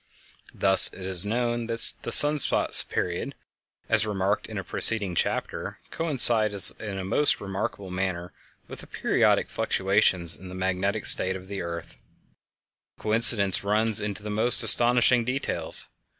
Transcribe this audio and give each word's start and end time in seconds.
Thus, 0.55 0.91
it 0.91 1.05
is 1.05 1.27
known 1.27 1.67
that 1.67 1.93
the 2.01 2.11
sun 2.11 2.39
spot 2.39 2.85
period, 2.89 3.35
as 3.87 4.03
remarked 4.03 4.47
in 4.47 4.57
a 4.57 4.63
preceding 4.63 5.13
chapter, 5.13 5.77
coincides 5.91 6.71
in 6.79 6.97
a 6.97 7.03
most 7.05 7.39
remarkable 7.39 7.91
manner 7.91 8.33
with 8.67 8.79
the 8.79 8.87
periodic 8.87 9.47
fluctuations 9.47 10.35
in 10.35 10.49
the 10.49 10.55
magnetic 10.55 11.05
state 11.05 11.35
of 11.35 11.45
the 11.47 11.61
earth. 11.61 11.97
This 12.97 13.03
coincidence 13.03 13.63
runs 13.63 14.01
into 14.01 14.23
the 14.23 14.31
most 14.31 14.63
astonishing 14.63 15.23
details. 15.23 15.87